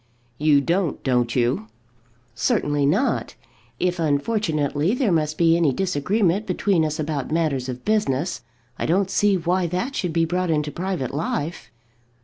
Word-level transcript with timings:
"You 0.39 0.61
don't, 0.61 1.03
don't 1.03 1.35
you?" 1.35 1.67
"Certainly 2.33 2.87
not. 2.87 3.35
If, 3.79 3.99
unfortunately, 3.99 4.95
there 4.95 5.11
must 5.11 5.37
be 5.37 5.55
any 5.55 5.71
disagreement 5.71 6.47
between 6.47 6.83
us 6.83 6.99
about 6.99 7.29
matters 7.29 7.69
of 7.69 7.85
business, 7.85 8.41
I 8.79 8.87
don't 8.87 9.11
see 9.11 9.37
why 9.37 9.67
that 9.67 9.95
should 9.95 10.11
be 10.11 10.25
brought 10.25 10.49
into 10.49 10.71
private 10.71 11.13
life." 11.13 11.69